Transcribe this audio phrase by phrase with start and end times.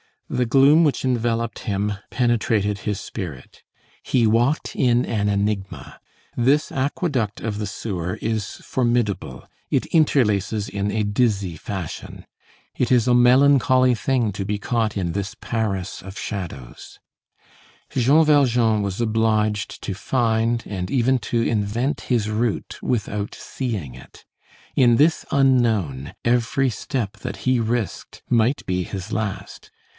[0.31, 3.61] The gloom which enveloped him penetrated his spirit.
[4.01, 5.99] He walked in an enigma.
[6.35, 12.25] This aqueduct of the sewer is formidable; it interlaces in a dizzy fashion.
[12.75, 16.97] It is a melancholy thing to be caught in this Paris of shadows.
[17.95, 24.25] Jean Valjean was obliged to find and even to invent his route without seeing it.
[24.75, 29.69] In this unknown, every step that he risked might be his last.